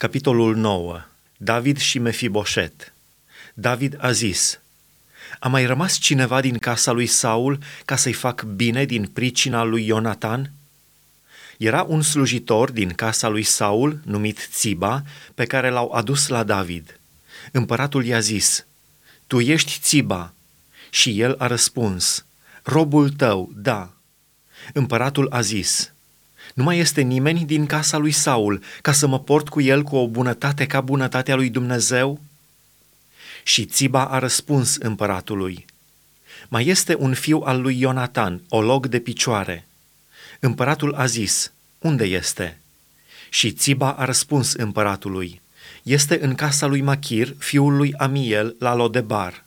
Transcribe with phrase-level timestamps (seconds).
[0.00, 1.02] Capitolul 9.
[1.36, 2.92] David și Mefiboset.
[3.54, 4.60] David a zis,
[5.38, 9.86] A mai rămas cineva din casa lui Saul ca să-i fac bine din pricina lui
[9.86, 10.52] Ionatan?
[11.58, 15.02] Era un slujitor din casa lui Saul, numit Țiba,
[15.34, 17.00] pe care l-au adus la David.
[17.52, 18.66] Împăratul i-a zis,
[19.26, 20.32] Tu ești Țiba.
[20.90, 22.24] Și el a răspuns,
[22.62, 23.92] Robul tău, da.
[24.72, 25.92] Împăratul a zis,
[26.54, 29.96] nu mai este nimeni din casa lui Saul ca să mă port cu el cu
[29.96, 32.20] o bunătate ca bunătatea lui Dumnezeu?
[33.42, 35.66] Și Țiba a răspuns împăratului,
[36.48, 39.66] mai este un fiu al lui Ionatan, o log de picioare.
[40.40, 42.60] Împăratul a zis, unde este?
[43.28, 45.40] Și Țiba a răspuns împăratului,
[45.82, 49.44] este în casa lui Machir, fiul lui Amiel, la Lodebar.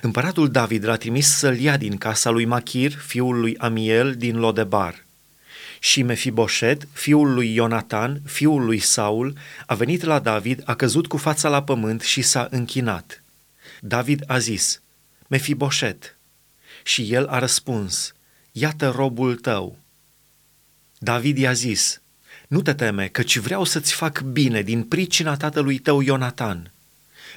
[0.00, 5.06] Împăratul David l-a trimis să-l ia din casa lui Machir, fiul lui Amiel, din Lodebar.
[5.78, 9.34] Și Mefiboset, fiul lui Ionatan, fiul lui Saul,
[9.66, 13.22] a venit la David, a căzut cu fața la pământ și s-a închinat.
[13.80, 14.80] David a zis,
[15.26, 16.16] Mefiboset.
[16.82, 18.14] Și el a răspuns,
[18.52, 19.76] Iată robul tău.
[20.98, 22.00] David i-a zis,
[22.48, 26.72] Nu te teme, căci vreau să-ți fac bine din pricina tatălui tău Ionatan.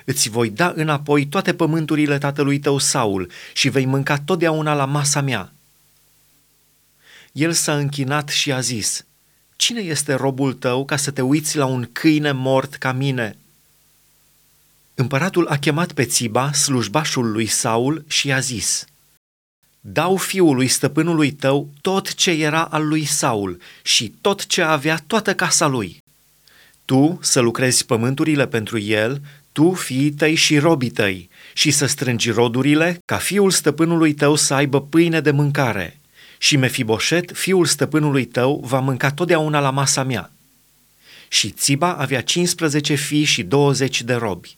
[0.05, 5.21] Îți voi da înapoi toate pământurile tatălui tău Saul și vei mânca totdeauna la masa
[5.21, 5.51] mea
[7.31, 9.05] el s-a închinat și a zis,
[9.55, 13.37] Cine este robul tău ca să te uiți la un câine mort ca mine?
[14.93, 18.85] Împăratul a chemat pe Țiba, slujbașul lui Saul, și a zis,
[19.79, 25.35] Dau fiului stăpânului tău tot ce era al lui Saul și tot ce avea toată
[25.35, 25.97] casa lui.
[26.85, 29.21] Tu să lucrezi pământurile pentru el,
[29.51, 34.53] tu, fiii tăi și robii tăi, și să strângi rodurile, ca fiul stăpânului tău să
[34.53, 35.95] aibă pâine de mâncare–
[36.43, 40.31] și Mefiboset, fiul stăpânului tău, va mânca totdeauna la masa mea.
[41.27, 44.57] Și Țiba avea 15 fii și 20 de robi.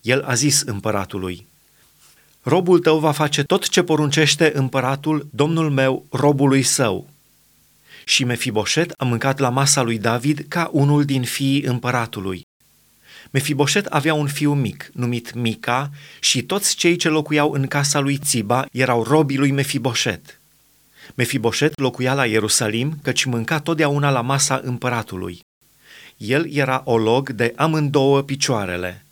[0.00, 1.46] El a zis împăratului,
[2.42, 7.08] Robul tău va face tot ce poruncește împăratul, domnul meu, robului său.
[8.04, 12.42] Și Mefiboset a mâncat la masa lui David ca unul din fiii împăratului.
[13.30, 15.90] Mefiboset avea un fiu mic, numit Mica,
[16.20, 20.38] și toți cei ce locuiau în casa lui Țiba erau robii lui Mefiboset.
[21.14, 25.40] Mefiboset locuia la Ierusalim, căci mânca totdeauna la masa împăratului.
[26.16, 29.03] El era olog de amândouă picioarele.